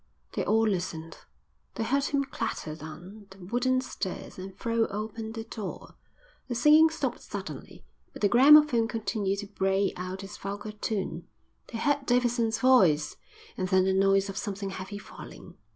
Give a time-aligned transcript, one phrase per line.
[0.33, 1.19] They all listened.
[1.75, 5.93] They heard him clatter down the wooden stairs and throw open the door.
[6.47, 11.27] The singing stopped suddenly, but the gramophone continued to bray out its vulgar tune.
[11.71, 13.15] They heard Davidson's voice
[13.55, 15.55] and then the noise of something heavy falling.